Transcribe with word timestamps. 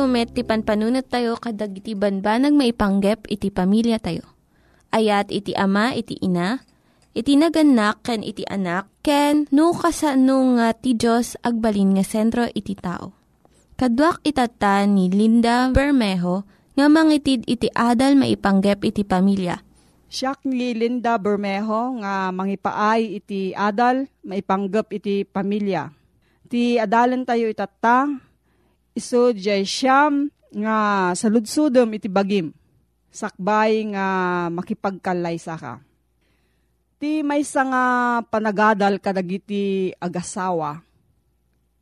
Tayo 0.00 0.16
met, 0.16 0.32
ti 0.32 0.40
panpanunat 0.40 1.12
tayo 1.12 1.36
kadag 1.36 1.76
iti 1.76 1.92
banbanag 1.92 2.56
maipanggep 2.56 3.28
iti 3.28 3.52
pamilya 3.52 4.00
tayo. 4.00 4.24
Ayat 4.88 5.28
iti 5.28 5.52
ama, 5.52 5.92
iti 5.92 6.16
ina, 6.24 6.64
iti 7.12 7.36
naganak, 7.36 8.00
ken 8.00 8.24
iti 8.24 8.40
anak, 8.48 8.88
ken 9.04 9.44
no, 9.52 9.76
kasano 9.76 10.56
nga 10.56 10.72
ti 10.72 10.96
Diyos 10.96 11.36
agbalin 11.44 12.00
nga 12.00 12.04
sentro 12.08 12.48
iti 12.48 12.72
tao. 12.80 13.12
Kaduak 13.76 14.24
itata 14.24 14.88
ni 14.88 15.12
Linda 15.12 15.68
Bermejo 15.68 16.48
nga 16.80 16.88
mangitid 16.88 17.44
iti 17.44 17.68
adal 17.68 18.16
maipanggep 18.16 18.80
iti 18.80 19.04
pamilya. 19.04 19.60
Siya 20.08 20.32
ni 20.48 20.72
Linda 20.72 21.20
Bermejo 21.20 22.00
nga 22.00 22.32
mangipaay 22.32 23.20
iti 23.20 23.52
adal 23.52 24.08
maipanggep 24.24 24.96
iti 24.96 25.28
pamilya. 25.28 25.92
Ti 26.48 26.80
adalan 26.80 27.28
tayo 27.28 27.52
itata, 27.52 28.08
iso 28.94 29.30
jay 29.34 29.62
siyam 29.62 30.28
nga 30.50 31.10
saludsudom 31.14 31.90
iti 31.94 32.10
bagim. 32.10 32.50
Sakbay 33.10 33.90
nga 33.90 34.06
makipagkalay 34.54 35.34
sa 35.38 35.58
ka. 35.58 35.82
Ti 37.00 37.24
may 37.26 37.42
nga 37.42 37.84
panagadal 38.28 39.00
kadagiti 39.00 39.90
agasawa. 39.98 40.84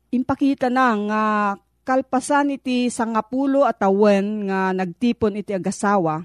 Impakita 0.09 0.71
na 0.71 0.95
nga 0.95 1.23
kalpasan 1.89 2.53
iti 2.53 2.89
sangapulo 2.93 3.65
at 3.65 3.81
awen 3.81 4.45
nga 4.49 4.73
nagtipon 4.77 5.41
iti 5.41 5.57
agasawa, 5.57 6.21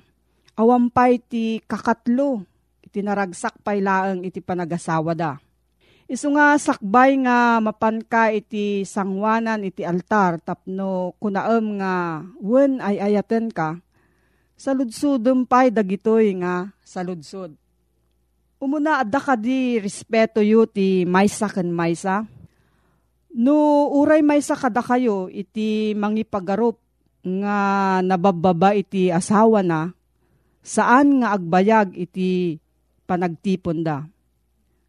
awampay 0.61 1.21
ti 1.25 1.59
kakatlo, 1.65 2.45
iti 2.85 3.01
naragsak 3.01 3.65
pay 3.65 3.81
laeng 3.81 4.29
iti 4.29 4.45
panagasawa 4.45 5.17
da. 5.17 5.41
Isu 6.05 6.37
nga 6.37 6.53
sakbay 6.61 7.17
nga 7.25 7.65
mapanka 7.65 8.29
iti 8.29 8.85
sangwanan 8.85 9.65
iti 9.65 9.89
altar 9.89 10.37
tapno 10.37 11.17
kunaem 11.17 11.81
nga 11.81 12.21
wen 12.45 12.77
ay 12.85 13.01
ayaten 13.01 13.49
ka, 13.49 13.81
saludsudem 14.53 15.49
pay 15.49 15.73
dagitoy 15.73 16.37
nga 16.45 16.69
saludsud. 16.85 17.57
Umuna 18.61 19.01
adda 19.01 19.17
ka 19.17 19.35
di 19.37 19.81
respeto 19.81 20.45
yu 20.45 20.69
ti 20.69 21.09
maysa 21.09 21.49
ken 21.49 21.73
maysa, 21.73 22.29
No 23.35 23.91
uray 23.91 24.23
may 24.23 24.39
sa 24.39 24.55
kada 24.55 24.79
kayo 24.79 25.27
iti 25.27 25.91
mangipagarup 25.99 26.79
nga 27.27 27.59
nabababa 27.99 28.79
iti 28.79 29.11
asawa 29.11 29.59
na, 29.59 29.91
saan 30.63 31.19
nga 31.19 31.35
agbayag 31.35 31.99
iti 31.99 32.63
panagtipon 33.11 33.83
da. 33.83 34.07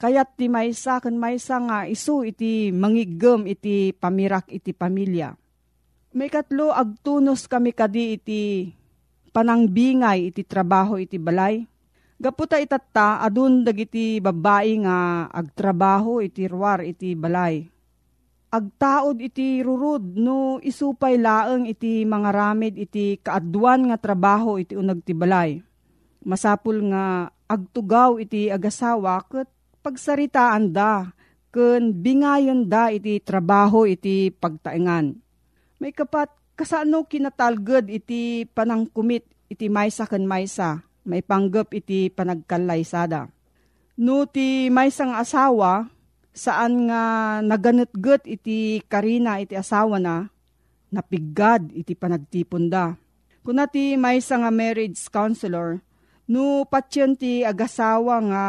kayat 0.00 0.40
ti 0.40 0.48
maysa 0.48 1.04
ken 1.04 1.20
maysa 1.20 1.60
nga 1.60 1.78
isu 1.84 2.24
iti 2.24 2.72
mangigem 2.72 3.44
iti 3.44 3.92
pamirak 3.92 4.48
iti 4.48 4.72
pamilya. 4.72 5.36
May 6.16 6.32
katlo 6.32 6.72
agtunos 6.72 7.44
kami 7.44 7.76
kadi 7.76 8.16
iti 8.16 8.72
panangbingay 9.30 10.32
iti 10.32 10.42
trabaho 10.42 10.96
iti 10.96 11.20
balay. 11.20 11.62
Gaputa 12.16 12.56
itatta 12.56 13.20
adun 13.20 13.62
dagiti 13.62 14.18
babae 14.18 14.72
nga 14.82 15.28
agtrabaho 15.28 16.24
iti 16.24 16.48
ruwar 16.48 16.80
iti 16.80 17.12
balay 17.12 17.68
agtaod 18.50 19.22
iti 19.22 19.62
rurud 19.62 20.18
no 20.18 20.58
isupay 20.58 21.14
laeng 21.14 21.70
iti 21.70 22.02
mga 22.02 22.30
ramid 22.34 22.74
iti 22.74 23.22
kaadwan 23.22 23.94
nga 23.94 23.96
trabaho 23.96 24.58
iti 24.58 24.74
unag 24.74 25.06
ti 25.06 25.14
balay. 25.14 25.62
Masapul 26.26 26.90
nga 26.90 27.30
agtugaw 27.46 28.18
iti 28.20 28.50
agasawa 28.50 29.22
ket 29.30 29.48
pagsaritaan 29.80 30.70
da 30.70 31.12
ken 31.50 31.96
bingayon 31.96 32.70
da 32.70 32.94
iti 32.94 33.18
trabaho 33.18 33.84
iti 33.84 34.30
pagtaengan. 34.30 35.18
May 35.80 35.90
kapat 35.90 36.30
kasano 36.54 37.08
kinatalged 37.08 37.90
iti 37.90 38.46
panangkumit 38.46 39.26
iti 39.50 39.66
maysa 39.66 40.06
ken 40.06 40.28
maysa 40.28 40.84
may 41.04 41.24
panggap 41.24 41.72
iti 41.72 42.12
panagkalaysada. 42.12 43.32
No 44.00 44.24
ti 44.28 44.72
maysang 44.72 45.12
asawa 45.12 45.88
saan 46.30 46.88
nga 46.88 47.02
naganetget 47.44 48.24
iti 48.24 48.80
karina 48.86 49.42
iti 49.42 49.58
asawa 49.58 49.98
na, 49.98 50.30
napiggad 50.88 51.74
iti 51.74 51.92
panagtipon 51.98 52.70
da. 52.70 52.96
Kuna 53.40 53.66
ti 53.66 53.96
may 53.96 54.20
nga 54.20 54.52
marriage 54.52 55.00
counselor, 55.08 55.80
no 56.28 56.64
patyon 56.68 57.16
ti 57.16 57.42
agasawa 57.42 58.16
nga 58.30 58.44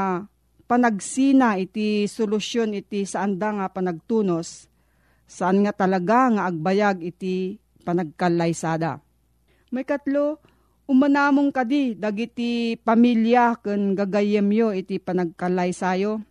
panagsina 0.72 1.60
iti 1.60 2.08
solusyon 2.08 2.72
iti 2.80 3.04
saan 3.04 3.36
da 3.36 3.52
nga 3.52 3.68
panagtunos, 3.68 4.72
saan 5.28 5.68
nga 5.68 5.76
talaga 5.76 6.32
nga 6.32 6.48
agbayag 6.48 7.04
iti 7.04 7.60
panagkalaysada. 7.84 9.04
May 9.76 9.84
katlo, 9.84 10.40
umanamong 10.88 11.52
kadi 11.52 12.00
dagiti 12.00 12.80
pamilya 12.80 13.60
ken 13.60 14.00
gagayemyo 14.00 14.72
iti 14.72 14.96
panagkalaysayo. 14.96 16.24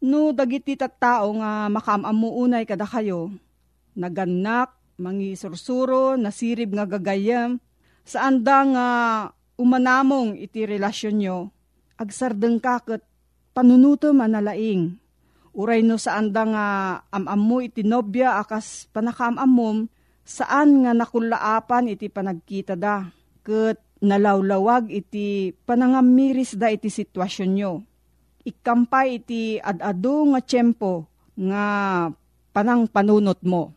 No, 0.00 0.32
dagiti 0.32 0.80
tattao 0.80 1.36
nga 1.36 1.68
makamamuunay 1.68 2.64
kada 2.64 2.88
kayo, 2.88 3.36
naganak, 3.92 4.72
mangi 4.96 5.36
sursuro, 5.36 6.16
nasirib 6.16 6.72
nga 6.72 6.88
gagayam, 6.88 7.60
saan 8.04 8.40
da 8.40 8.64
nga 8.64 8.88
umanamong 9.60 10.40
iti 10.40 10.64
relasyon 10.64 11.16
nyo, 11.20 11.38
agsardeng 12.00 12.60
kakot, 12.60 13.04
panunuto 13.54 14.10
manalaing. 14.10 14.98
Uray 15.54 15.86
no 15.86 15.94
saan 15.96 16.34
da 16.34 16.42
nga 16.42 16.66
amam 17.14 17.38
mo 17.38 17.56
iti 17.62 17.86
nobya 17.86 18.42
akas 18.42 18.90
panakamamom, 18.90 19.86
saan 20.26 20.82
nga 20.82 20.90
nakulaapan 20.90 21.94
iti 21.94 22.10
panagkita 22.10 22.74
da, 22.74 23.06
ket 23.46 23.78
nalawlawag 24.02 24.90
iti 24.90 25.54
panangamiris 25.64 26.58
da 26.58 26.74
iti 26.74 26.90
sitwasyon 26.90 27.50
nyo 27.54 27.72
ikampay 28.44 29.24
iti 29.24 29.56
adado 29.58 30.28
nga 30.36 30.40
tiyempo 30.44 31.08
nga 31.34 31.64
panang 32.52 32.86
panunot 32.86 33.40
mo. 33.42 33.72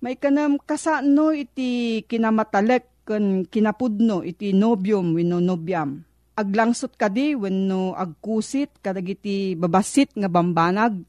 May 0.00 0.16
kanam 0.16 0.60
kasano 0.60 1.32
iti 1.32 2.00
kinamatalek 2.04 3.04
ken 3.04 3.44
kinapudno 3.48 4.22
iti 4.24 4.52
nobyom 4.52 5.16
wenno 5.16 5.40
nobyam. 5.40 6.04
Aglangsot 6.40 6.96
kadi 6.96 7.36
wenno 7.36 7.92
agkusit 7.92 8.80
kadagiti 8.80 9.52
babasit 9.52 10.16
nga 10.16 10.32
bambanag. 10.32 11.04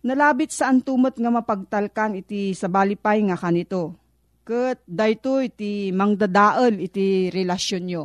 Nalabit 0.00 0.56
sa 0.56 0.72
antumot 0.72 1.20
nga 1.20 1.28
mapagtalkan 1.28 2.16
iti 2.16 2.56
sabalipay 2.56 3.20
nga 3.28 3.36
kanito. 3.36 4.00
Ket 4.48 4.80
dayto 4.88 5.44
iti 5.44 5.92
mangdadael 5.92 6.80
iti 6.80 7.28
relasyon 7.28 7.84
nyo. 7.84 8.04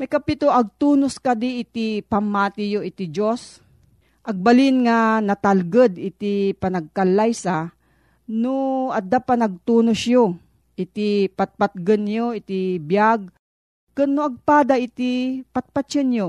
May 0.00 0.08
kapito 0.08 0.48
agtunos 0.48 1.20
kadi 1.20 1.60
iti 1.60 2.00
pamatiyo 2.00 2.80
iti 2.80 3.12
Diyos 3.12 3.60
agbalin 4.22 4.86
nga 4.86 5.18
natalged 5.18 5.98
iti 5.98 6.54
panagkalaysa 6.54 7.74
no 8.30 8.88
adda 8.94 9.18
pa 9.18 9.34
nagtunos 9.34 10.06
yo 10.06 10.38
iti 10.78 11.26
patpatgen 11.28 12.06
yo 12.06 12.26
iti 12.32 12.78
biag 12.78 13.28
ken 13.92 14.16
no 14.16 14.26
agpada 14.28 14.80
iti 14.80 15.42
patpatyen 15.52 16.10
yo 16.12 16.28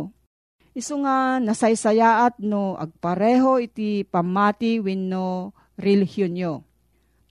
iso 0.74 0.98
nga 1.03 1.38
nasaysayaat 1.39 2.41
no 2.43 2.75
agpareho 2.75 3.62
iti 3.62 4.03
pamati 4.03 4.82
wenno 4.84 5.55
relihiyon 5.79 6.36
yo 6.36 6.53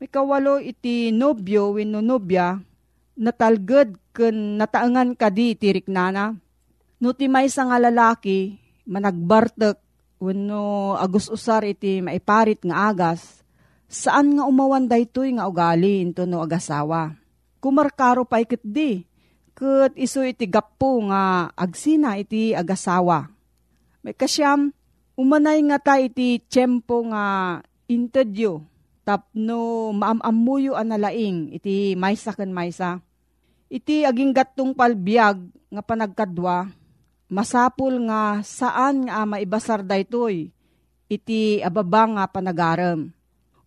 may 0.01 0.09
kawalo 0.09 0.59
iti 0.59 1.15
nobyo 1.15 1.77
wenno 1.77 2.01
nobya 2.01 2.59
natalged 3.19 4.01
ken 4.13 4.61
nataangan 4.61 5.17
kadi 5.17 5.57
iti 5.57 5.73
riknana. 5.73 6.37
No 7.03 7.11
ti 7.17 7.27
maysa 7.27 7.67
nga 7.67 7.81
lalaki 7.83 8.57
managbartek 8.87 9.81
Wano 10.23 10.95
agus 11.03 11.27
usar 11.27 11.67
iti 11.67 11.99
maiparit 11.99 12.63
nga 12.63 12.95
agas, 12.95 13.43
saan 13.91 14.39
nga 14.39 14.47
umawan 14.47 14.87
daytoy 14.87 15.35
nga 15.35 15.51
ugali 15.51 15.99
into 15.99 16.31
no 16.31 16.39
agasawa. 16.39 17.19
Kumarkaro 17.59 18.23
pa 18.23 18.39
ikit 18.39 18.63
di, 18.63 19.03
kat 19.53 19.93
iso 19.97 20.25
iti 20.25 20.49
gapo 20.49 21.01
nga 21.09 21.53
agsina 21.57 22.17
iti 22.19 22.53
agasawa. 22.57 23.29
May 24.03 24.17
kasyam, 24.17 24.75
umanay 25.15 25.63
nga 25.69 25.79
ta 25.79 25.95
iti 26.01 26.43
tiyempo 26.51 27.07
nga 27.13 27.59
intedyo, 27.87 28.65
tapno 29.07 29.93
maamamuyo 29.95 30.75
an 30.75 30.91
nalaing 30.91 31.55
iti 31.55 31.95
maysa 31.95 32.35
ken 32.35 32.51
maysa. 32.51 32.99
Iti 33.73 34.05
aging 34.05 34.35
gatong 34.37 34.77
palbiag 34.77 35.41
nga 35.73 35.83
panagkadwa, 35.85 36.69
masapul 37.33 37.97
nga 38.11 38.45
saan 38.45 39.09
nga 39.09 39.25
maibasar 39.25 39.81
daytoy 39.81 40.53
iti 41.09 41.61
ababa 41.61 42.09
nga 42.09 42.25
panagaram. 42.29 43.13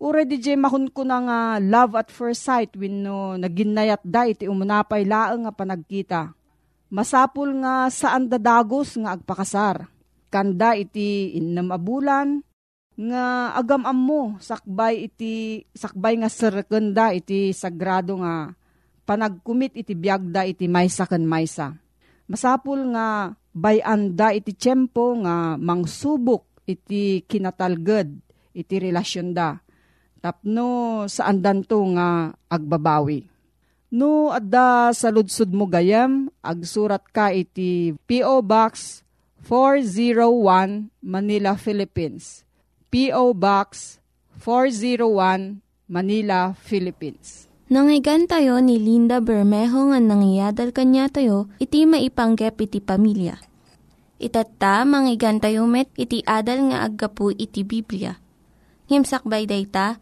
Di 0.06 0.38
jay 0.38 0.54
mahun 0.54 0.94
ko 0.94 1.02
na 1.02 1.18
nga 1.18 1.40
love 1.58 1.98
at 1.98 2.14
first 2.14 2.46
sight 2.46 2.78
when 2.78 3.02
no 3.02 3.34
naginayat 3.42 4.06
da 4.06 4.30
iti 4.30 4.46
umunapay 4.46 5.02
laeng 5.02 5.50
nga 5.50 5.54
panagkita. 5.54 6.22
Masapul 6.94 7.58
nga 7.66 7.90
saan 7.90 8.30
dadagos 8.30 9.02
nga 9.02 9.18
agpakasar. 9.18 9.90
Kanda 10.30 10.78
iti 10.78 11.34
innam 11.34 11.74
abulan, 11.74 12.46
nga 12.96 13.58
agam 13.58 13.82
mo 13.98 14.38
sakbay 14.38 15.10
iti 15.10 15.66
sakbay 15.74 16.22
nga 16.22 16.30
serkenda 16.30 17.10
iti 17.12 17.50
sagrado 17.50 18.22
nga 18.22 18.54
panagkumit 19.10 19.74
iti 19.74 19.98
biagda 19.98 20.46
iti 20.46 20.70
maysa 20.70 21.10
ken 21.10 21.26
maysa. 21.26 21.74
Masapul 22.30 22.94
nga 22.94 23.34
bayanda 23.58 24.38
iti 24.38 24.54
tiyempo 24.54 25.18
nga 25.26 25.58
mangsubok 25.58 26.62
iti 26.70 27.26
kinatalged 27.26 28.22
iti 28.54 28.76
relasyon 28.78 29.34
da. 29.34 29.65
Tapno 30.26 31.06
saan 31.06 31.38
danto 31.38 31.78
nga 31.94 32.34
agbabawi. 32.50 33.30
No 33.94 34.34
adda 34.34 34.90
sa 34.90 35.14
ludsud 35.14 35.54
mo 35.54 35.70
gayam, 35.70 36.34
agsurat 36.42 37.06
ka 37.14 37.30
iti 37.30 37.94
P.O. 38.10 38.42
Box 38.42 39.06
401 39.46 40.90
Manila, 41.06 41.54
Philippines. 41.54 42.42
P.O. 42.90 43.38
Box 43.38 44.02
401 44.42 45.62
Manila, 45.86 46.58
Philippines. 46.58 47.46
Nangyigan 47.70 48.26
tayo 48.26 48.58
ni 48.66 48.82
Linda 48.82 49.22
Bermejo 49.22 49.94
nga 49.94 50.02
nangyadal 50.02 50.74
kanya 50.74 51.06
tayo, 51.06 51.54
iti 51.62 51.86
maipanggep 51.86 52.58
iti 52.66 52.82
pamilya. 52.82 53.38
Itatta, 54.18 54.90
manggigan 54.90 55.38
tayo 55.38 55.70
met, 55.70 55.94
iti 55.94 56.26
adal 56.26 56.74
nga 56.74 56.82
aggapu 56.82 57.30
iti 57.30 57.62
Biblia. 57.62 58.18
Ngimsakbay 58.90 59.46
day 59.46 59.70
ta, 59.70 60.02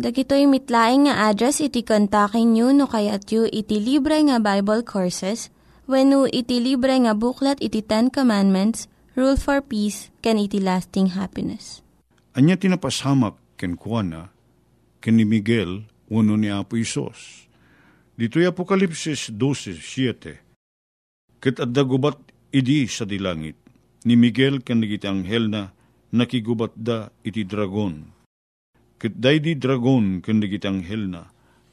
Dagitoy 0.00 0.48
mitlaing 0.48 1.04
nga 1.04 1.28
address 1.28 1.60
iti 1.60 1.84
kontakin 1.84 2.56
nyo 2.56 2.72
no 2.72 2.88
kayat 2.88 3.28
yu 3.28 3.44
iti 3.44 3.76
libre 3.76 4.24
nga 4.24 4.40
Bible 4.40 4.80
Courses 4.88 5.52
when 5.84 6.16
iti 6.32 6.64
libre 6.64 6.96
nga 6.96 7.12
buklat 7.12 7.60
iti 7.60 7.84
Ten 7.84 8.08
Commandments, 8.08 8.88
Rule 9.12 9.36
for 9.36 9.60
Peace, 9.60 10.08
can 10.24 10.40
iti 10.40 10.56
lasting 10.56 11.12
happiness. 11.12 11.84
Anya 12.32 12.56
tinapasamak 12.56 13.36
ken 13.60 13.76
kuana 13.76 14.32
ken 15.04 15.20
ni 15.20 15.28
Miguel 15.28 15.84
uno 16.08 16.40
ni 16.40 16.48
Apo 16.48 16.80
Isos. 16.80 17.44
Dito'y 18.16 18.48
Apokalipsis 18.48 19.28
12.7 19.28 21.36
Ket 21.36 21.60
adda 21.60 21.84
gubat 21.84 22.16
idi 22.48 22.88
sa 22.88 23.04
dilangit, 23.04 23.60
ni 24.08 24.16
Miguel 24.16 24.64
ken 24.64 24.80
iti 24.80 25.04
anghel 25.04 25.52
na 25.52 25.68
nakigubat 26.16 26.72
da 26.80 27.12
iti 27.20 27.44
dragon. 27.44 28.11
Ket 29.02 29.18
di 29.18 29.58
dragon 29.58 30.22
ken 30.22 30.38
iti 30.38 30.62
anghel 30.62 31.10
na 31.10 31.26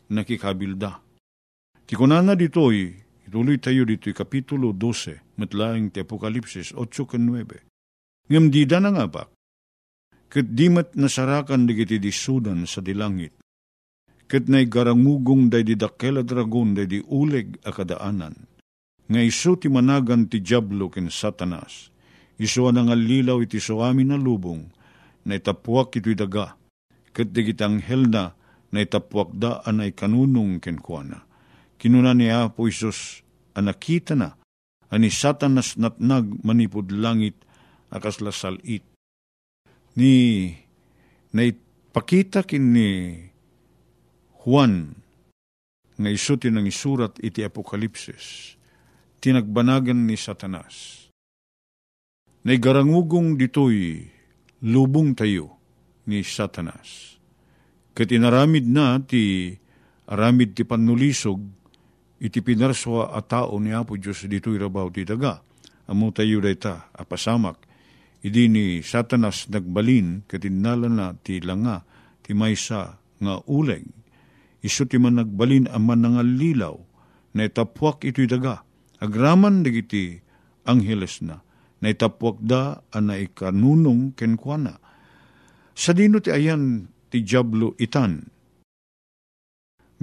nakikabilda. 0.09 0.97
Ti 1.85 1.93
kunana 1.93 2.33
ditoy, 2.33 2.89
ituloy 3.29 3.61
tayo 3.61 3.85
dito'y 3.85 4.17
kapitulo 4.17 4.73
12, 4.73 5.37
matlaing 5.37 5.93
ti 5.93 6.01
Apokalipsis 6.01 6.73
8 6.73 7.05
ken 7.05 7.29
9. 7.29 8.33
Ngam 8.33 8.49
di 8.49 8.65
da 8.65 8.81
na 8.81 8.89
nga 8.89 9.05
ba? 9.05 9.23
Ket 10.25 10.57
di 10.57 10.73
mat 10.73 10.97
nasarakan 10.97 11.69
digiti 11.69 12.01
disudan 12.01 12.65
sa 12.65 12.81
dilangit 12.81 13.37
ket 14.29 14.45
nay 14.45 14.69
garangugong 14.69 15.49
day 15.49 15.65
di 15.65 15.73
dakela 15.73 16.21
dragon 16.21 16.77
day 16.77 16.85
di 16.85 17.01
uleg 17.01 17.57
a 17.65 17.73
kadaanan. 17.73 18.37
Nga 19.09 19.21
iso 19.25 19.57
ti 19.57 19.65
managan 19.73 20.29
ti 20.29 20.37
Diablo 20.45 20.93
ken 20.93 21.09
Satanas. 21.09 21.89
Iso 22.37 22.69
nga 22.69 22.93
lilaw 22.93 23.41
iti 23.41 23.57
so 23.57 23.81
amin 23.81 24.13
na 24.13 24.17
lubong, 24.21 24.69
na 25.25 25.33
itapuak 25.33 25.97
ito'y 25.97 26.13
daga, 26.13 26.55
ket 27.13 27.33
di 27.33 27.53
anghel 27.57 28.09
na, 28.09 28.33
da 28.71 29.51
anay 29.65 29.91
kanunong 29.91 30.61
ken 30.61 30.77
kuana. 30.77 31.25
Kinuna 31.79 32.13
ni 32.13 32.29
Apo 32.29 32.67
Isos, 32.67 33.23
anakita 33.55 34.15
na, 34.15 34.35
ani 34.91 35.09
Satanas 35.09 35.77
natnag 35.79 36.43
manipod 36.43 36.91
langit, 36.91 37.39
akas 37.89 38.21
lasalit. 38.21 38.83
Ni, 39.95 40.53
na 41.33 41.41
ipakita 41.47 42.43
kin 42.45 42.73
ni 42.73 42.89
Juan, 44.43 44.95
nga 45.99 46.09
iso 46.09 46.39
tinang 46.39 46.63
isurat 46.63 47.19
iti 47.19 47.43
Apokalipsis, 47.43 48.55
tinagbanagan 49.19 50.07
ni 50.07 50.15
Satanas. 50.15 51.07
Naigarangugong 52.47 53.35
ditoy 53.35 54.07
lubong 54.63 55.11
tayo 55.11 55.58
ni 56.09 56.25
Satanas. 56.25 57.21
Kat 57.93 58.09
inaramid 58.09 58.65
na 58.65 58.97
ti 58.97 59.53
aramid 60.09 60.57
ti 60.57 60.65
panulisog, 60.65 61.37
iti 62.17 62.41
pinarswa 62.41 63.13
a 63.13 63.21
tao 63.21 63.53
ni 63.61 63.69
Apo 63.69 63.93
Diyos 63.93 64.25
dito'y 64.25 64.57
rabaw 64.57 64.89
ti 64.89 65.05
daga. 65.05 65.45
Amo 65.89 66.09
tayo 66.13 66.41
dayta, 66.41 66.89
apasamak, 66.93 67.65
idi 68.25 68.49
ni 68.49 68.81
Satanas 68.81 69.49
nagbalin, 69.49 70.25
katinalan 70.25 70.93
na 70.93 71.07
ti 71.17 71.41
langa, 71.41 71.81
ti 72.21 72.33
maysa 72.37 72.97
nga 73.21 73.33
uleg, 73.49 73.85
iso 74.61 74.85
ti 74.85 75.01
man 75.01 75.17
nagbalin 75.17 75.65
aman 75.69 76.05
nga 76.05 76.23
lilaw, 76.25 76.77
na 77.33 77.45
itapwak 77.45 78.05
ito'y 78.05 78.29
daga, 78.29 78.61
agraman 79.01 79.65
digiti 79.65 80.21
angheles 80.65 81.25
na, 81.25 81.41
na 81.81 81.87
itapwak 81.89 82.37
da 82.41 82.85
ana 82.93 83.17
ikanunong 83.17 84.13
kenkwana. 84.13 84.77
Sa 85.79 85.95
dino 85.95 86.19
ti 86.19 86.27
ayan 86.27 86.91
ti 87.07 87.23
Diablo 87.23 87.71
itan, 87.79 88.27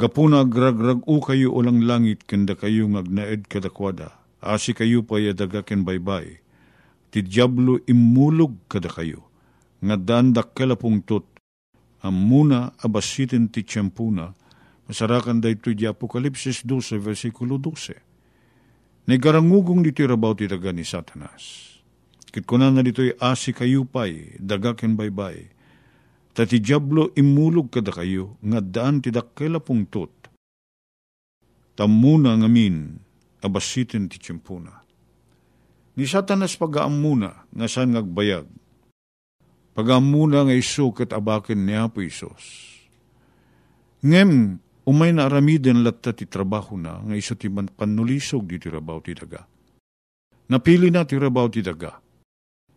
Gapuna 0.00 0.48
agragrag 0.48 1.04
u 1.04 1.20
kayo 1.20 1.52
ulang 1.52 1.84
langit 1.84 2.24
kenda 2.24 2.56
kayo 2.56 2.88
ngagnaed 2.88 3.44
kadakwada, 3.44 4.16
asi 4.40 4.72
kayo 4.72 5.04
pa 5.04 5.20
yadaga 5.20 5.60
ken 5.60 5.84
baybay. 5.84 6.40
Ti 7.12 7.20
Diablo 7.20 7.76
imulog 7.84 8.56
kada 8.72 8.88
kayo, 8.88 9.28
nga 9.84 10.00
dandak 10.00 10.56
kalapungtot, 10.56 11.28
amuna 12.00 12.72
abasitin 12.80 13.52
ti 13.52 13.60
tiyempuna, 13.60 14.32
Masarakan 14.86 15.42
da 15.42 15.50
ito 15.50 15.74
di 15.74 15.82
Apokalipsis 15.82 16.62
12, 16.62 17.02
versikulo 17.02 17.58
12. 17.58 19.10
Nagarangugong 19.10 19.82
dito 19.82 20.06
rabaw 20.06 20.30
ti 20.38 20.46
daga 20.46 20.70
ni 20.70 20.86
Satanas. 20.86 21.74
Kit 22.30 22.46
kunan 22.46 22.70
na 22.70 22.86
dito'y 22.86 23.18
asi 23.18 23.50
kayo 23.50 23.82
pa'y, 23.82 24.38
dagaken 24.38 24.94
baybay. 24.94 25.55
Tati 26.36 26.60
Diablo 26.60 27.16
imulog 27.16 27.72
kada 27.72 27.88
kayo, 27.96 28.36
nga 28.44 28.60
daan 28.60 29.00
ti 29.00 29.08
dakela 29.08 29.56
pungtot. 29.56 30.12
Tamuna 31.72 32.36
ngamin, 32.36 32.92
abasitin 33.40 34.04
ti 34.12 34.20
tiyempuna. 34.20 34.84
Ni 35.96 36.04
Satanas 36.04 36.60
pagaamuna, 36.60 37.48
nga 37.48 37.64
saan 37.64 37.96
ngagbayag. 37.96 38.44
Pagaamuna 39.72 40.44
nga 40.44 40.52
iso 40.52 40.92
kat 40.92 41.16
abaken 41.16 41.64
ni 41.64 41.72
Apo 41.72 42.04
Isos. 42.04 42.76
Ngem, 44.04 44.60
Umay 44.86 45.10
na 45.10 45.26
aramiden 45.26 45.82
latta 45.82 46.14
ti 46.14 46.30
trabaho 46.30 46.78
na, 46.78 47.02
nga 47.02 47.18
iso 47.18 47.34
ti 47.34 47.50
panulisog 47.50 48.46
di 48.46 48.54
ti 48.62 48.70
rabaw 48.70 49.02
ti 49.02 49.18
daga. 49.18 49.42
Napili 50.46 50.94
na 50.94 51.02
ti 51.02 51.18
rabaw 51.18 51.50
ti 51.50 51.58
daga. 51.58 51.98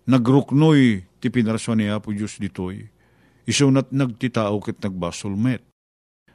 Nagruknoy 0.10 1.06
ti 1.22 1.30
pinaraswa 1.30 1.78
ni 1.78 1.86
Apo 1.86 2.10
Diyos 2.10 2.42
ditoy, 2.42 2.82
iso 3.50 3.66
nat 3.74 3.90
nagtitao 3.90 4.62
ket 4.62 4.78
nagbasolmet. 4.86 5.66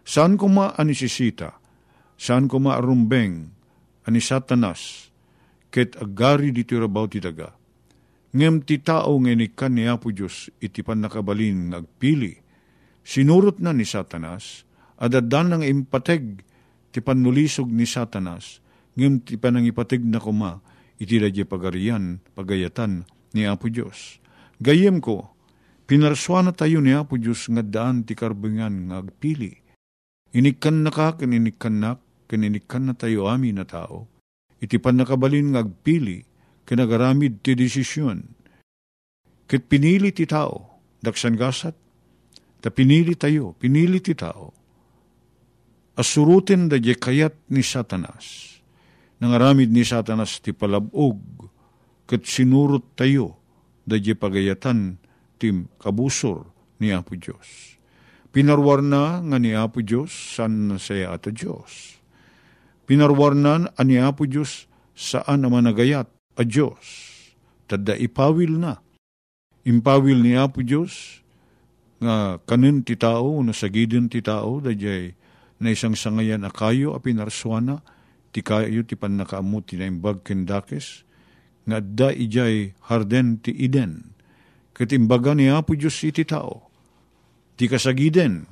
Saan 0.03 0.35
ko 0.35 0.51
maanisisita, 0.51 1.63
saan 2.19 2.51
ko 2.51 2.59
maarumbeng, 2.59 3.55
ani 4.05 4.19
satanas, 4.21 5.15
ket 5.71 5.95
agari 6.03 6.51
diti 6.51 6.75
rabaw 6.75 7.07
ti 7.07 7.23
daga. 7.23 7.55
Ngem 8.35 8.67
ti 8.67 8.83
tao 8.83 9.15
nga 9.23 9.31
ni 9.31 9.47
kan 9.55 9.79
ni 9.79 9.87
Apo 9.87 10.11
Diyos 10.11 10.51
iti 10.59 10.83
pan 10.83 10.99
nakabalin 10.99 11.71
ngagpili, 11.71 12.35
sinurot 13.07 13.63
na 13.63 13.71
ni 13.71 13.87
Satanas, 13.87 14.67
adadan 14.99 15.55
ng 15.55 15.63
impateg 15.63 16.43
ti 16.91 16.99
panulisog 16.99 17.71
ni 17.71 17.87
Satanas, 17.87 18.59
ngem 18.99 19.23
ti 19.23 19.39
panang 19.39 19.63
ipateg 19.71 20.03
na 20.03 20.19
kuma, 20.19 20.59
iti 20.99 21.23
dadya 21.23 21.47
pagarian, 21.47 22.19
pagayatan 22.35 23.07
ni 23.39 23.47
Apo 23.47 23.71
Diyos. 23.71 24.19
Gayem 24.59 24.99
ko, 24.99 25.34
pinarswana 25.85 26.53
tayo 26.57 26.81
ni 26.81 26.97
Apo 26.97 27.21
Diyos 27.21 27.49
nga 27.49 27.61
daan 27.61 28.05
ti 28.05 28.17
karbingan 28.17 28.89
nga 28.91 29.05
agpili. 29.05 29.53
Inikan 30.35 30.83
na 30.83 30.91
ka, 30.91 31.15
kaninikan 31.15 31.79
na, 31.79 31.95
kaninikan 32.27 32.91
na 32.91 32.95
tayo 32.97 33.31
amin 33.31 33.63
na 33.63 33.65
tao. 33.69 34.11
Iti 34.59 34.81
pan 34.81 34.99
nakabalin 34.99 35.55
nga 35.55 35.63
agpili, 35.63 36.25
kinagaramid 36.65 37.45
ti 37.45 37.55
desisyon. 37.55 38.25
Kit 39.45 39.69
pinili 39.69 40.11
ti 40.11 40.25
tao, 40.25 40.81
daksan 41.05 41.37
gasat, 41.37 41.77
ta 42.65 42.73
pinili 42.73 43.15
tayo, 43.15 43.53
pinili 43.61 44.01
ti 44.01 44.17
tao. 44.17 44.57
Asurutin 45.95 46.67
da 46.67 46.81
kayat 46.81 47.37
ni 47.53 47.63
satanas. 47.63 48.59
Nangaramid 49.23 49.71
ni 49.71 49.87
satanas 49.87 50.43
ti 50.43 50.51
palabog, 50.51 51.21
kat 52.09 52.27
sinurot 52.27 52.99
tayo, 52.99 53.39
da 53.87 54.01
pagayatan 54.01 55.04
tim 55.39 55.71
kabusor 55.79 56.49
ni 56.79 56.91
Apo 56.91 57.15
Diyos. 57.19 57.79
Pinarwar 58.35 58.83
na 58.83 59.23
nga 59.23 59.39
ni 59.39 59.55
Apo 59.55 59.79
Diyos 59.79 60.11
san 60.11 60.75
saya 60.83 61.15
ato 61.15 61.31
Diyos. 61.31 61.99
Pinarwar 62.85 63.39
na 63.39 63.71
ani 63.79 64.03
Apo 64.03 64.27
Diyos 64.27 64.67
saan 64.95 65.47
naman 65.47 65.71
nagayat 65.71 66.11
a 66.35 66.43
Diyos. 66.43 66.83
Tada 67.71 67.95
ipawil 67.95 68.59
na. 68.59 68.83
Impawil 69.65 70.21
ni 70.21 70.35
Apo 70.35 70.61
Diyos 70.61 71.25
nga 72.03 72.37
kanin 72.45 72.85
ti 72.85 72.99
tao, 73.01 73.41
nasagidin 73.41 74.13
ti 74.13 74.21
tao, 74.21 74.61
dajay 74.61 75.17
na 75.63 75.73
isang 75.73 75.97
sangayan 75.97 76.45
akayo 76.45 76.93
a 76.93 77.01
pinarswana, 77.01 77.81
ti 78.35 78.43
kayo 78.45 78.83
ti 78.85 78.99
panakaamu 78.99 79.65
ti 79.65 79.79
naimbag 79.81 80.21
kendakes, 80.27 81.07
nga 81.65 81.81
da 81.81 82.13
ijay 82.13 82.77
harden 82.91 83.41
ti 83.41 83.55
iden. 83.55 84.14
Katimbaga 84.75 85.39
ni 85.39 85.47
Apo 85.47 85.79
Diyos 85.79 86.03
iti 86.03 86.27
tao, 86.27 86.67
ti 87.55 87.71
kasagiden, 87.71 88.43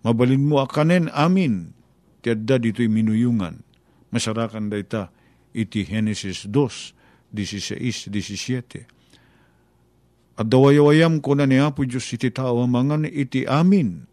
mabalin 0.00 0.48
mo 0.48 0.64
akanen 0.64 1.12
amin, 1.12 1.76
ti 2.24 2.32
adda 2.32 2.56
dito'y 2.56 2.88
minuyungan, 2.88 3.60
masarakan 4.08 4.72
da 4.72 4.80
ita, 4.80 5.12
iti 5.52 5.84
Genesis 5.84 6.48
2, 6.48 7.36
16, 7.36 8.08
17. 8.08 10.40
At 10.40 10.48
dawayawayam 10.48 11.20
ko 11.20 11.36
na 11.36 11.44
ni 11.44 11.60
Apo 11.60 11.84
Diyos 11.84 12.08
iti 12.08 12.32
tao 12.32 12.64
mangan 12.64 13.04
iti 13.04 13.44
amin, 13.44 14.08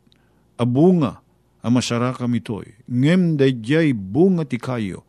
abunga, 0.60 1.24
amasara 1.64 2.12
kami 2.12 2.44
to'y. 2.44 2.92
Ngem 2.92 3.40
dayjay 3.40 3.96
bunga 3.96 4.44
ti 4.44 4.60
kayo, 4.60 5.08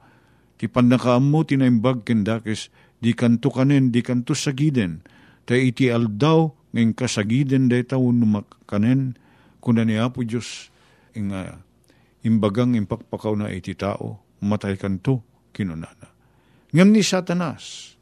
ti 0.55 0.71
pandakaammo 0.71 1.43
ti 1.43 1.59
naimbag 1.59 2.07
kendakes, 2.07 2.71
di 3.03 3.11
kanto 3.11 3.51
kanen, 3.51 3.91
di 3.91 4.07
kanto 4.07 4.39
sagiden, 4.39 5.18
ta 5.49 5.57
iti 5.57 5.89
aldaw, 5.89 6.53
ngeng 6.77 6.93
kasagiden 6.93 7.73
day 7.73 7.81
tao 7.81 8.13
numakanen, 8.13 9.17
kuna 9.65 9.89
ni 9.89 9.97
Apo 9.97 10.21
Diyos, 10.21 10.69
ing 11.17 11.33
uh, 11.33 11.57
imbagang 12.21 12.77
impakpakaw 12.77 13.33
na 13.33 13.49
iti 13.49 13.73
tao, 13.73 14.21
matay 14.45 14.77
kanto, 14.77 15.25
kinunana. 15.57 16.13
Ngam 16.77 16.93
ni 16.93 17.01
Satanas, 17.01 17.97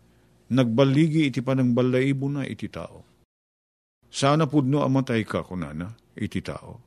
nagbaligi 0.50 1.30
iti 1.30 1.38
panang 1.38 1.70
balaibo 1.70 2.26
na 2.26 2.42
iti 2.42 2.66
tao. 2.66 3.06
Sana 4.10 4.50
pudno 4.50 4.82
amatay 4.82 5.22
ka 5.22 5.46
kunana 5.46 5.94
iti 6.18 6.42
tao. 6.42 6.82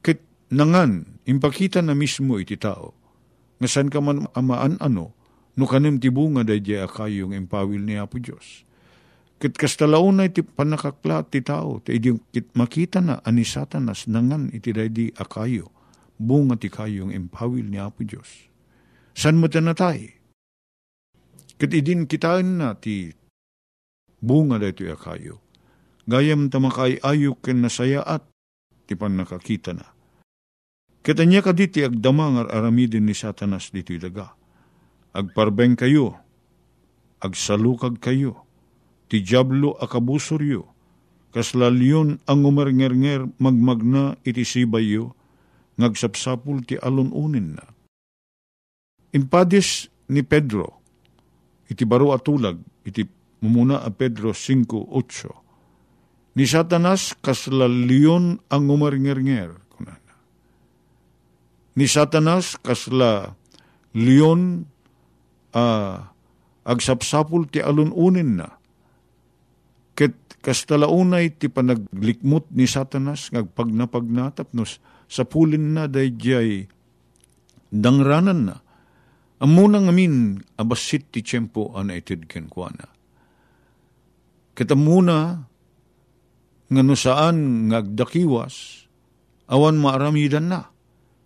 Kit 0.00 0.48
nangan, 0.48 1.20
impakita 1.28 1.84
na 1.84 1.92
mismo 1.92 2.40
iti 2.40 2.56
tao, 2.56 2.96
nga 3.60 3.68
san 3.68 3.92
ka 3.92 4.00
man 4.00 4.32
amaan 4.32 4.80
ano, 4.80 5.12
no 5.60 5.68
kanim 5.68 6.00
tibunga 6.00 6.40
day 6.40 6.64
akayong 6.80 7.36
empawil 7.36 7.84
ni 7.84 8.00
Apo 8.00 8.16
Diyos. 8.16 8.64
Kit 9.42 9.58
kastalaon 9.58 10.22
na 10.22 10.30
iti 10.30 10.46
panakakla 10.46 11.26
ti 11.26 11.42
tao, 11.42 11.82
ti 11.82 11.98
kit 11.98 12.54
makita 12.54 13.02
na 13.02 13.18
ani 13.26 13.42
satanas 13.42 14.06
nangan 14.06 14.54
iti 14.54 14.70
di 14.70 15.10
akayo, 15.18 15.66
bunga 16.14 16.54
ti 16.54 16.70
kayong 16.70 17.10
empawil 17.10 17.66
ni 17.66 17.74
Apo 17.82 18.06
Diyos. 18.06 18.46
San 19.18 19.42
mo 19.42 19.50
tanatay? 19.50 20.14
Kat 21.58 21.74
idin 21.74 22.06
kitain 22.06 22.62
na 22.62 22.78
ti 22.78 23.10
bunga 24.22 24.62
da 24.62 24.70
ito 24.70 24.86
akayo. 24.86 25.42
Gayam 26.06 26.46
tamakay 26.46 27.02
ayo 27.02 27.34
ken 27.42 27.66
nasaya 27.66 28.06
at 28.06 28.22
ti 28.86 28.94
pan 28.94 29.18
nakakita 29.18 29.74
na. 29.74 29.90
Katanya 31.02 31.42
ka 31.42 31.50
diti 31.50 31.82
agdama 31.82 32.30
nga 32.30 32.42
aramidin 32.46 33.10
ni 33.10 33.14
satanas 33.14 33.74
dito 33.74 33.90
daga. 33.98 34.38
Agparbeng 35.10 35.74
kayo, 35.74 36.14
agsalukag 37.18 37.98
kayo, 37.98 38.41
ti 39.12 39.20
jablo 39.20 39.76
akabusoryo, 39.76 40.64
kaslalyon 41.36 42.24
ang 42.24 42.40
umarnger 42.48 43.28
magmagna 43.36 44.16
iti 44.24 44.40
sibayo, 44.40 45.12
ngagsapsapul 45.76 46.64
ti 46.64 46.80
alon-unin 46.80 47.60
na. 47.60 47.68
Impadis 49.12 49.92
ni 50.08 50.24
Pedro, 50.24 50.80
iti 51.68 51.84
baro 51.84 52.16
atulag, 52.16 52.56
iti 52.88 53.04
mumuna 53.44 53.84
a 53.84 53.92
Pedro 53.92 54.32
5.8. 54.32 56.32
Ni 56.32 56.48
Satanas 56.48 57.12
kasla 57.20 57.68
ang 57.68 58.64
umarnger 58.64 59.20
Ni 61.76 61.84
Satanas 61.84 62.56
kasla 62.64 63.36
leon 63.92 64.64
uh, 65.52 66.00
agsapsapul 66.64 67.52
ti 67.52 67.60
alununin 67.60 68.40
na. 68.40 68.61
Ket 70.42 70.66
kastalaunay 70.66 71.38
ti 71.38 71.46
panaglikmot 71.46 72.50
ni 72.50 72.66
Satanas 72.66 73.30
ngagpagnapagna 73.30 74.34
tapnos 74.34 74.82
sa 75.06 75.22
pulin 75.22 75.78
na 75.78 75.86
dayjay 75.86 76.66
dangranan 77.70 78.50
na 78.50 78.56
Amuna 79.42 79.82
ngamin 79.82 80.38
abasit 80.54 81.10
ti 81.10 81.18
tiyempo 81.18 81.74
ana 81.74 81.98
itid 81.98 82.30
kenkwana. 82.30 82.86
Kitamuna 84.54 85.50
nga 86.70 86.82
no 86.86 86.94
saan 86.94 87.66
ngagdakiwas, 87.66 88.86
awan 89.50 89.82
maaramidan 89.82 90.46
na. 90.46 90.70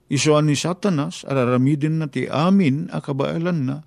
Isuan 0.08 0.48
ni 0.48 0.56
satanas, 0.56 1.28
araramidin 1.28 2.00
na 2.00 2.08
ti 2.08 2.24
amin 2.24 2.88
akabailan 2.88 3.68
na, 3.68 3.84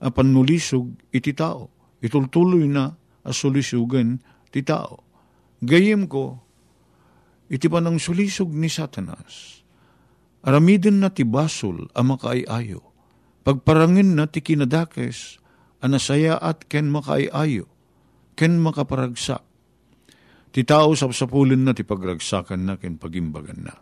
apan 0.00 0.32
nulisog 0.32 0.96
iti 1.12 1.36
tao. 1.36 1.68
Itultuloy 2.00 2.64
na 2.72 2.96
asulisugan 3.28 4.24
ti 4.50 4.60
tao. 4.66 5.02
Gayem 5.62 6.10
ko, 6.10 6.40
iti 7.48 7.66
panang 7.70 7.96
sulisog 7.96 8.52
ni 8.52 8.68
satanas, 8.68 9.62
aramidin 10.44 11.00
na 11.00 11.10
ti 11.10 11.24
basol 11.24 11.88
ang 11.96 12.14
makaayayo 12.14 12.96
Pagparangin 13.46 14.18
na 14.18 14.26
ti 14.26 14.42
kinadakes, 14.42 15.38
anasaya 15.78 16.34
at 16.34 16.66
ken 16.66 16.90
makaayayo, 16.90 17.70
ken 18.34 18.58
makaparagsak. 18.58 19.38
Ti 20.50 20.66
tao 20.66 20.98
sapsapulin 20.98 21.62
na 21.62 21.70
ti 21.70 21.86
pagragsakan 21.86 22.66
na 22.66 22.74
ken 22.74 22.98
pagimbagan 22.98 23.70
na. 23.70 23.74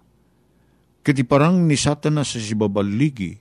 Kiti 1.01 1.25
parang 1.25 1.65
ni 1.65 1.81
satanas 1.81 2.37
sa 2.37 2.45
sibabaligi, 2.45 3.41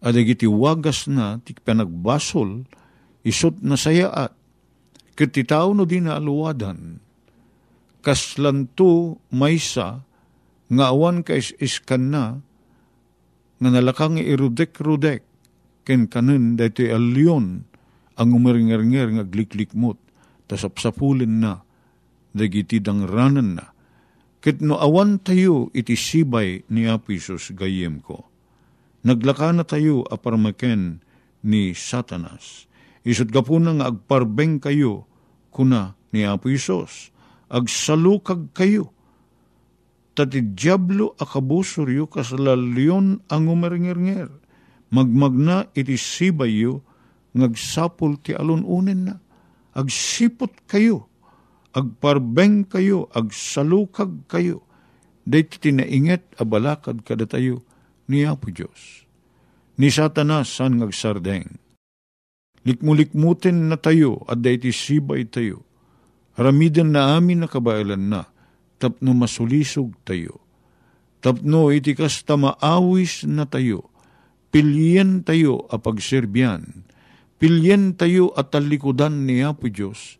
adagiti 0.00 0.48
wagas 0.48 1.04
na 1.12 1.36
ti 1.44 1.52
panagbasol, 1.52 2.64
isot 3.20 3.60
na 3.60 3.76
sayaat, 3.76 4.32
kiti 5.14 5.44
tao 5.44 5.76
no 5.76 5.84
di 5.84 6.00
na 6.00 6.16
aluwadan, 6.16 6.98
kaslanto 8.02 9.20
maysa, 9.30 10.02
nga 10.72 10.84
awan 10.88 11.20
ka 11.20 11.36
is-iskan 11.36 12.10
na, 12.10 12.24
nga 13.60 13.68
nalakang 13.68 14.16
irudek-rudek, 14.18 15.22
ken 15.82 16.06
kanen 16.06 16.54
daytoy 16.54 16.94
alyon 16.94 17.66
ang 18.16 18.30
umaringar-ngar 18.30 19.08
nga 19.18 19.24
gliklikmot 19.26 19.98
tasapsapulin 20.46 21.42
na 21.42 21.62
dagiti 22.32 22.78
ranan 22.82 23.58
na. 23.58 23.66
Ket 24.42 24.58
no 24.58 24.78
awan 24.78 25.22
tayo 25.22 25.70
iti 25.70 25.94
sibay 25.94 26.66
ni 26.66 26.90
Apisos 26.90 27.54
gayem 27.54 28.02
ko. 28.02 28.26
Naglaka 29.06 29.54
na 29.54 29.62
tayo 29.62 30.02
aparmaken 30.10 30.98
ni 31.46 31.74
Satanas 31.74 32.66
isot 33.02 33.30
gapuna 33.30 33.76
nga 33.78 33.90
agparbeng 33.90 34.62
kayo 34.62 35.06
kuna 35.50 35.98
ni 36.14 36.26
Apisos 36.26 37.10
agsalukag 37.52 38.50
kayo 38.54 38.94
tati 40.12 40.44
diablo 40.44 41.16
akabusoryo 41.18 42.08
kasalalyon 42.08 43.26
ang 43.28 43.44
umaringar-ngar 43.48 44.42
magmagna 44.92 45.72
iti 45.72 45.96
sibayo, 45.96 46.84
ngagsapol 47.32 48.20
ti 48.20 48.36
alununin 48.36 49.08
na. 49.08 49.16
Agsipot 49.72 50.68
kayo, 50.68 51.08
agparbeng 51.72 52.68
kayo, 52.68 53.08
agsalukag 53.16 54.28
kayo, 54.28 54.68
dahil 55.24 55.48
tinainget 55.48 56.28
abalakad 56.36 57.00
kada 57.08 57.24
tayo 57.24 57.64
ni 58.04 58.28
Apo 58.28 58.52
Diyos. 58.52 59.08
Ni 59.80 59.88
Satanas 59.88 60.52
san 60.52 60.76
ngagsardeng. 60.76 61.61
Likmulikmutin 62.62 63.70
na 63.70 63.76
tayo 63.78 64.22
at 64.30 64.38
dahil 64.38 64.70
sibay 64.70 65.26
tayo. 65.26 65.66
Haramidan 66.38 66.94
na 66.94 67.18
amin 67.18 67.44
na 67.44 67.48
kabailan 67.50 68.08
na, 68.08 68.30
tapno 68.78 69.12
masulisog 69.12 69.92
tayo. 70.06 70.40
Tapno 71.22 71.70
iti 71.70 71.94
kasta 71.94 72.34
maawis 72.38 73.26
na 73.26 73.46
tayo. 73.46 73.90
Pilyen 74.52 75.22
tayo 75.22 75.64
a 75.70 75.78
pagserbyan. 75.78 76.86
Pilyen 77.38 77.98
tayo 77.98 78.30
at 78.34 78.54
talikudan 78.54 79.26
ni 79.26 79.42
Apo 79.42 79.66
Diyos. 79.66 80.18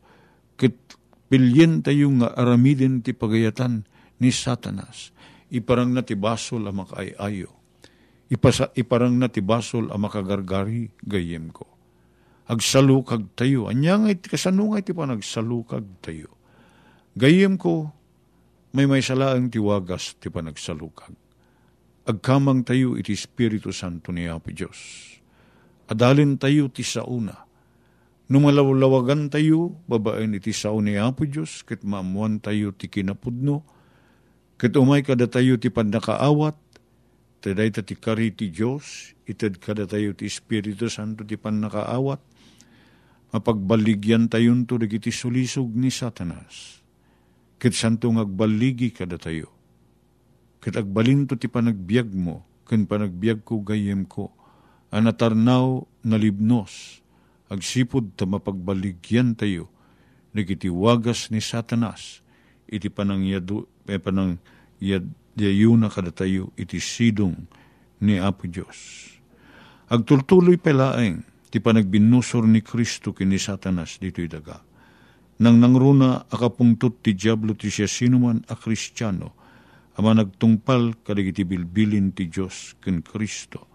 Kit 0.58 0.78
pilyen 1.26 1.82
tayo 1.82 2.10
nga 2.18 2.34
aramidin 2.34 3.02
ti 3.02 3.14
pagayatan 3.14 3.86
ni 4.22 4.30
Satanas. 4.30 5.10
Iparang 5.52 5.92
natibasol 5.92 6.64
ang 6.64 6.86
makaayayo. 6.86 7.50
Ipasa, 8.32 8.72
iparang 8.72 9.20
natibasol 9.20 9.92
ang 9.92 10.00
makagargari 10.08 10.88
gayem 11.04 11.52
ko. 11.52 11.68
Agsalukag 12.50 13.34
tayo. 13.38 13.70
Anya 13.70 13.98
nga 13.98 14.08
iti 14.10 14.26
kasano 14.26 14.72
nga 14.72 14.82
iti 14.82 14.90
pa 14.90 15.06
nagsalukag 15.06 15.86
tayo. 16.02 16.34
Gayem 17.14 17.60
ko, 17.60 17.92
may 18.72 18.88
may 18.88 19.04
salaang 19.04 19.52
tiwagas 19.52 20.16
ti 20.16 20.32
panagsalukag. 20.32 21.12
Agkamang 22.08 22.64
tayo 22.64 22.98
iti 22.98 23.14
Espiritu 23.14 23.70
Santo 23.70 24.10
ni 24.10 24.26
Apo 24.26 24.50
Diyos. 24.50 25.12
Adalin 25.86 26.40
tayo 26.40 26.72
ti 26.72 26.82
sauna. 26.82 27.46
Numalawlawagan 28.32 29.28
tayo, 29.28 29.76
babaen 29.84 30.32
iti 30.32 30.56
sao 30.56 30.80
ni 30.80 30.96
Apo 30.96 31.28
Diyos, 31.28 31.62
kit 31.68 31.84
maamuan 31.84 32.40
tayo 32.40 32.72
ti 32.72 32.88
kinapudno, 32.88 33.62
Kat 34.62 34.78
umay 34.78 35.02
kada 35.02 35.26
tayo 35.26 35.58
ti 35.58 35.74
pandakaawat, 35.74 36.54
taday 37.42 37.74
ti 37.74 37.98
kari 37.98 38.30
ti 38.30 38.46
Diyos, 38.46 39.10
itad 39.26 39.58
kada 39.58 39.90
tayo 39.90 40.14
ti 40.14 40.30
Espiritu 40.30 40.86
Santo 40.86 41.26
ti 41.26 41.34
pandakaawat, 41.34 42.22
mapagbaligyan 43.32 44.28
tayon 44.28 44.68
to 44.68 44.76
dagiti 44.76 45.08
sulisog 45.08 45.72
ni 45.72 45.88
Satanas. 45.88 46.84
Kat 47.56 47.72
santo 47.72 48.12
ngagbaligi 48.12 48.92
kada 48.92 49.16
tayo. 49.16 49.48
Kat 50.60 50.76
agbalin 50.78 51.26
to 51.26 51.34
ti 51.34 51.48
panagbiag 51.48 52.12
mo, 52.12 52.44
kan 52.68 52.84
panagbiag 52.86 53.42
ko 53.42 53.64
gayem 53.64 54.06
ko, 54.06 54.30
anatarnaw 54.92 55.82
nalibnos, 56.04 57.00
agsipod 57.48 58.14
ta 58.14 58.28
mapagbaligyan 58.28 59.34
tayo, 59.34 59.72
nagitiwagas 60.36 61.32
ni 61.32 61.40
Satanas, 61.40 62.20
iti 62.68 62.92
panangyado, 62.92 63.66
eh, 63.88 63.98
panang 63.98 64.38
yad, 64.78 65.08
yayuna 65.34 65.88
kada 65.88 66.12
tayo 66.12 66.52
iti 66.60 66.76
sidong 66.76 67.48
ni 68.04 68.20
Apo 68.20 68.44
Diyos. 68.44 69.08
Agtultuloy 69.88 70.56
pelaeng, 70.60 71.24
ti 71.52 71.60
panagbinusor 71.60 72.48
ni 72.48 72.64
Kristo 72.64 73.12
kini 73.12 73.36
Satanas 73.36 74.00
dito'y 74.00 74.24
daga. 74.24 74.64
Nang 75.44 75.60
nangruna 75.60 76.24
akapungtot 76.32 77.04
ti 77.04 77.12
Diablo 77.12 77.52
ti 77.52 77.68
siya 77.68 77.84
sinuman 77.84 78.40
a 78.48 78.56
Kristiyano, 78.56 79.36
ama 80.00 80.16
nagtungpal 80.16 81.04
kadagiti 81.04 81.44
bilbilin 81.44 82.16
ti 82.16 82.32
Diyos 82.32 82.80
ken 82.80 83.04
Kristo. 83.04 83.68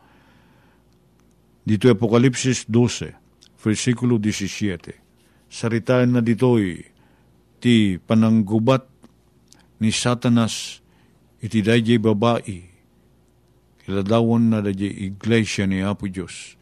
Dito 1.61 1.85
Apokalipsis 1.93 2.65
12, 2.65 3.13
versikulo 3.61 4.17
17, 4.17 5.45
saritaan 5.45 6.17
na 6.17 6.21
dito'y 6.25 6.81
ti 7.61 8.01
pananggubat 8.01 8.89
ni 9.85 9.93
Satanas 9.93 10.81
iti 11.45 11.61
dayjay 11.61 12.01
babae, 12.01 12.57
iladawan 13.85 14.49
na 14.49 14.65
dayjay 14.65 15.13
iglesia 15.13 15.69
ni 15.69 15.85
Apo 15.85 16.09
Diyos, 16.09 16.56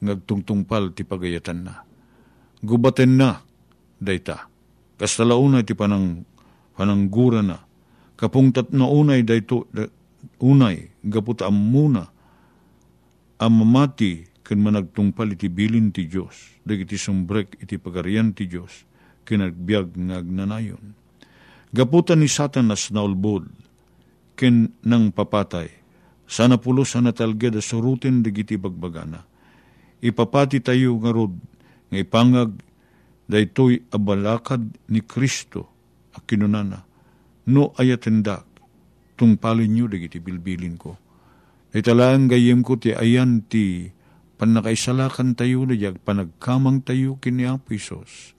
ngagtungtungpal 0.00 0.96
ti 0.96 1.04
pagayatan 1.04 1.58
na. 1.64 1.84
Gubaten 2.60 3.16
na, 3.16 3.40
dayta. 4.00 4.48
Kastalauna 5.00 5.64
ti 5.64 5.72
panang, 5.72 6.24
pananggura 6.76 7.40
na. 7.40 7.56
Kapungtat 8.16 8.72
na 8.76 8.84
unay 8.84 9.24
dayto, 9.24 9.64
da, 9.72 9.88
unay, 10.44 10.92
gaputa 11.00 11.48
muna, 11.48 12.04
amamati, 13.40 14.28
kan 14.44 14.60
managtungpal 14.60 15.32
iti 15.32 15.46
bilin 15.46 15.94
ti 15.94 16.10
Diyos, 16.10 16.60
dagiti 16.66 16.98
sumbrek 16.98 17.62
iti 17.62 17.78
pagarian 17.78 18.34
ti 18.34 18.50
Diyos, 18.50 18.84
kinagbiag 19.24 19.94
ngagnanayon. 19.94 20.98
Gaputan 21.70 22.18
ni 22.18 22.26
Satanas 22.26 22.90
na 22.90 23.06
ulbod, 23.06 23.46
ken 24.34 24.74
nang 24.82 25.14
papatay. 25.14 25.70
Sana 26.26 26.58
pulo 26.58 26.82
sana 26.82 27.14
talga 27.14 27.50
da 27.50 27.62
surutin 27.62 28.26
digiti 28.26 28.58
bagbagana. 28.58 29.29
Ipapati 30.00 30.64
tayo 30.64 30.96
nga 31.00 31.12
rod, 31.12 31.36
nga 31.92 31.98
ipangag 32.00 32.56
daytoy 33.28 33.84
abalakad 33.92 34.64
ni 34.88 35.04
Kristo 35.04 35.68
a 36.16 36.24
kinunana. 36.24 36.82
No 37.48 37.72
ayatendak, 37.76 38.48
tungpalin 39.20 39.70
nyo 39.70 39.86
digiti 39.86 40.18
bilbilin 40.18 40.76
ko. 40.80 40.96
Italaan 41.70 42.26
gayem 42.26 42.66
ko 42.66 42.80
ti 42.80 42.96
ayan 42.96 43.46
ti 43.46 43.92
panakaisalakan 44.40 45.36
tayo 45.36 45.68
na 45.68 45.76
jag 45.76 46.00
panagkamang 46.02 46.82
tayo 46.82 47.20
kini 47.20 47.46
Apo 47.46 47.76
Isos. 47.76 48.34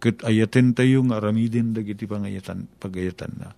Kat 0.00 0.24
ayaten 0.24 0.72
tayo 0.72 1.04
nga 1.04 1.20
aramidin 1.20 1.76
dagiti 1.76 2.08
pangayatan, 2.08 2.72
pagayatan 2.80 3.32
na 3.36 3.52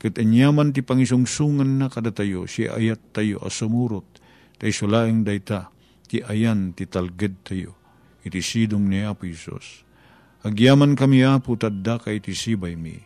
Ket 0.00 0.16
anyaman 0.16 0.72
ti 0.72 0.80
pangisungsungan 0.80 1.76
na 1.76 1.92
kada 1.92 2.08
tayo, 2.08 2.48
si 2.48 2.64
ayat 2.64 3.12
tayo 3.12 3.36
asumurot, 3.44 4.08
tay 4.56 4.72
sulaing 4.72 5.28
dayta, 5.28 5.68
ti 6.10 6.18
ayan 6.26 6.74
ti 6.74 6.90
talged 6.90 7.46
tayo, 7.46 7.78
iti 8.26 8.42
sidong 8.42 8.90
ni 8.90 9.06
Apo 9.06 9.30
Isos. 9.30 9.86
Agyaman 10.42 10.98
kami 10.98 11.22
apo 11.22 11.54
tadda 11.54 12.02
ka 12.02 12.10
iti 12.10 12.34
sibay 12.34 12.74
mi, 12.74 12.98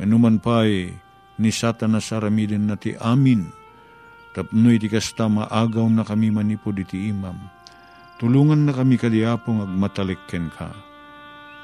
anuman 0.00 0.40
pa'y 0.40 0.88
ni 1.36 1.50
satanas 1.52 2.14
aramidin 2.16 2.64
na 2.64 2.80
ti 2.80 2.96
amin, 2.96 3.44
tapno 4.32 4.72
iti 4.72 4.88
kasta 4.88 5.28
maagaw 5.28 5.84
na 5.92 6.00
kami 6.00 6.32
manipod 6.32 6.80
iti 6.80 7.12
imam. 7.12 7.36
Tulungan 8.16 8.64
na 8.64 8.72
kami 8.72 8.96
kadiapong 8.96 9.66
agmatalikken 9.66 10.48
ka, 10.56 10.72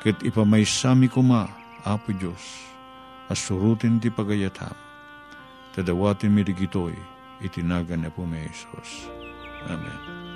ket 0.05 0.21
ipamaysami 0.21 1.09
ko 1.09 1.25
ma, 1.25 1.49
Apo 1.87 2.11
Diyos, 2.13 2.67
asurutin 3.33 4.03
ti 4.03 4.11
pagayatam. 4.13 4.75
Tadawatin 5.73 6.35
mi 6.35 6.43
digitoy, 6.43 6.99
itinagan 7.47 8.05
na 8.05 8.11
po 8.11 8.27
may 8.27 8.43
Isos. 8.51 9.07
Amen. 9.71 10.36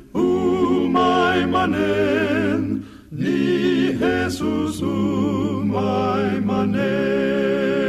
manen, 1.61 2.81
ni 3.11 3.93
Jesus 3.93 4.81
umay 4.81 6.41
manen. 6.41 7.80